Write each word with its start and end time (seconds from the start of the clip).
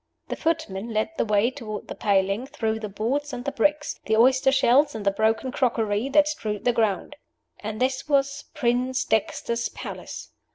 The 0.29 0.35
footman 0.35 0.95
led 0.95 1.11
the 1.17 1.25
way 1.25 1.51
toward 1.51 1.87
the 1.87 1.93
paling 1.93 2.47
through 2.47 2.79
the 2.79 2.89
boards 2.89 3.33
and 3.33 3.45
the 3.45 3.51
bricks, 3.51 3.99
the 4.07 4.17
oyster 4.17 4.51
shells 4.51 4.95
and 4.95 5.05
the 5.05 5.11
broken 5.11 5.51
crockery, 5.51 6.09
that 6.09 6.27
strewed 6.27 6.65
the 6.65 6.73
ground. 6.73 7.15
And 7.59 7.79
this 7.79 8.09
was 8.09 8.45
"Prince 8.55 9.05
Dexter's 9.05 9.69
Palace!" 9.69 10.31